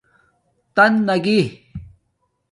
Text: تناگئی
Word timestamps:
تناگئی 0.75 1.43